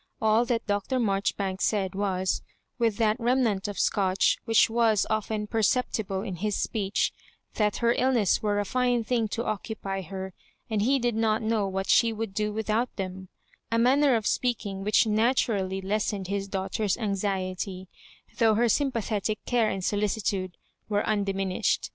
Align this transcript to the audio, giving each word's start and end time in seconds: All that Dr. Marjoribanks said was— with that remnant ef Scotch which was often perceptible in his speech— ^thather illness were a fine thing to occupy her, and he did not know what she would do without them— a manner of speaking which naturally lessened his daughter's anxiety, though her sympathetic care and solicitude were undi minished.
All 0.19 0.45
that 0.45 0.65
Dr. 0.65 0.97
Marjoribanks 0.99 1.63
said 1.63 1.93
was— 1.93 2.41
with 2.79 2.97
that 2.97 3.19
remnant 3.19 3.67
ef 3.67 3.77
Scotch 3.77 4.39
which 4.45 4.67
was 4.67 5.05
often 5.11 5.45
perceptible 5.45 6.23
in 6.23 6.37
his 6.37 6.55
speech— 6.57 7.13
^thather 7.55 7.93
illness 7.95 8.41
were 8.41 8.59
a 8.59 8.65
fine 8.65 9.03
thing 9.03 9.27
to 9.27 9.45
occupy 9.45 10.01
her, 10.01 10.33
and 10.71 10.81
he 10.81 10.97
did 10.97 11.13
not 11.13 11.43
know 11.43 11.67
what 11.67 11.87
she 11.87 12.11
would 12.11 12.33
do 12.33 12.51
without 12.51 12.95
them— 12.95 13.27
a 13.71 13.77
manner 13.77 14.15
of 14.15 14.25
speaking 14.25 14.83
which 14.83 15.05
naturally 15.05 15.81
lessened 15.81 16.25
his 16.29 16.47
daughter's 16.47 16.97
anxiety, 16.97 17.87
though 18.39 18.55
her 18.55 18.69
sympathetic 18.69 19.45
care 19.45 19.69
and 19.69 19.85
solicitude 19.85 20.57
were 20.89 21.07
undi 21.07 21.33
minished. 21.33 21.89